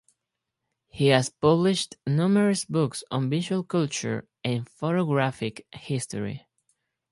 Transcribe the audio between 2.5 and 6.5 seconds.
books on visual culture and photographic history.